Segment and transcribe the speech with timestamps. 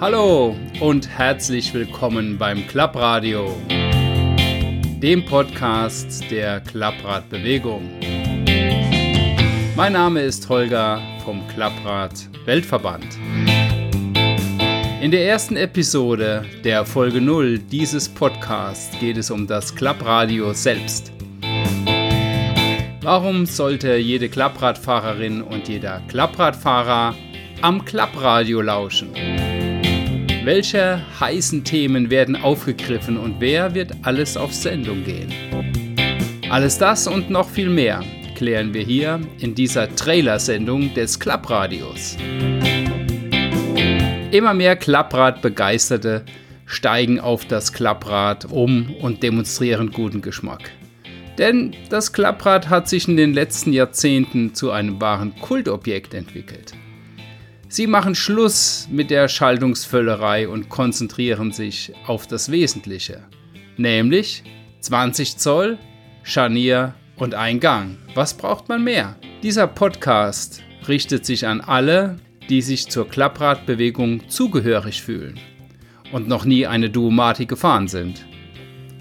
[0.00, 3.56] Hallo und herzlich willkommen beim Klappradio,
[5.02, 7.90] dem Podcast der Klappradbewegung.
[9.74, 12.12] Mein Name ist Holger vom Klapprad
[12.44, 13.18] Weltverband.
[15.02, 21.10] In der ersten Episode der Folge 0 dieses Podcasts geht es um das Klappradio selbst.
[23.02, 27.16] Warum sollte jede Klappradfahrerin und jeder Klappradfahrer
[27.62, 29.08] am Klappradio lauschen?
[30.44, 35.32] Welche heißen Themen werden aufgegriffen und wer wird alles auf Sendung gehen?
[36.48, 38.02] Alles das und noch viel mehr
[38.34, 42.16] klären wir hier in dieser Trailersendung des Klappradios.
[44.30, 46.24] Immer mehr Klappradbegeisterte
[46.64, 50.70] steigen auf das Klapprad um und demonstrieren guten Geschmack.
[51.36, 56.77] Denn das Klapprad hat sich in den letzten Jahrzehnten zu einem wahren Kultobjekt entwickelt.
[57.70, 63.24] Sie machen Schluss mit der Schaltungsvöllerei und konzentrieren sich auf das Wesentliche,
[63.76, 64.42] nämlich
[64.80, 65.76] 20 Zoll,
[66.22, 67.98] Scharnier und ein Gang.
[68.14, 69.16] Was braucht man mehr?
[69.42, 72.16] Dieser Podcast richtet sich an alle,
[72.48, 75.38] die sich zur Klappradbewegung zugehörig fühlen
[76.10, 78.24] und noch nie eine Duomatik gefahren sind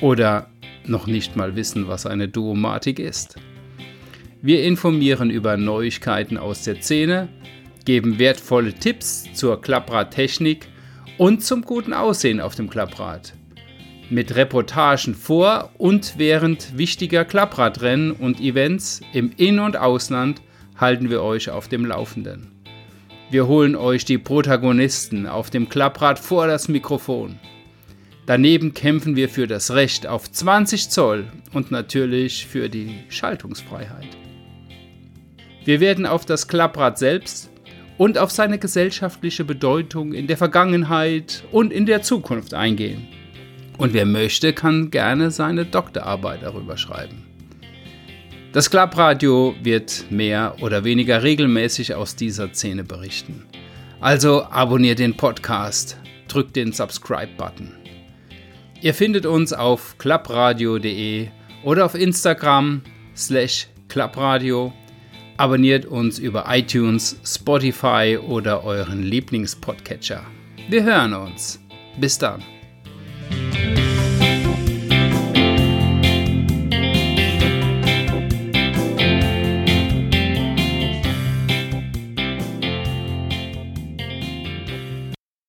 [0.00, 0.50] oder
[0.86, 3.34] noch nicht mal wissen, was eine Duomatik ist.
[4.40, 7.28] Wir informieren über Neuigkeiten aus der Szene,
[7.84, 10.68] geben wertvolle Tipps zur Klappradtechnik
[11.18, 13.34] und zum guten Aussehen auf dem Klapprad.
[14.10, 20.42] Mit Reportagen vor und während wichtiger Klappradrennen und Events im In- und Ausland
[20.76, 22.50] halten wir euch auf dem Laufenden.
[23.30, 27.38] Wir holen euch die Protagonisten auf dem Klapprad vor das Mikrofon.
[28.26, 34.08] Daneben kämpfen wir für das Recht auf 20 Zoll und natürlich für die Schaltungsfreiheit.
[35.64, 37.51] Wir werden auf das Klapprad selbst
[37.98, 43.08] und auf seine gesellschaftliche Bedeutung in der Vergangenheit und in der Zukunft eingehen.
[43.78, 47.26] Und wer möchte, kann gerne seine Doktorarbeit darüber schreiben.
[48.52, 53.46] Das Klappradio wird mehr oder weniger regelmäßig aus dieser Szene berichten.
[54.00, 55.96] Also abonniert den Podcast,
[56.28, 57.72] drückt den Subscribe-Button.
[58.82, 61.28] Ihr findet uns auf klappradio.de
[61.62, 62.82] oder auf Instagram
[63.16, 64.72] slash klappradio
[65.42, 70.22] Abonniert uns über iTunes, Spotify oder euren Lieblingspodcatcher.
[70.68, 71.58] Wir hören uns.
[71.98, 72.44] Bis dann.